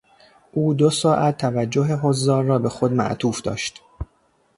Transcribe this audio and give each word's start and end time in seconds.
او 0.51 0.73
دو 0.73 0.89
ساعت 0.89 1.37
توجه 1.37 1.95
حضار 2.03 2.43
را 2.43 2.59
به 2.59 2.69
خود 2.69 2.91
معطوف 2.93 3.41
داشت. 3.41 3.81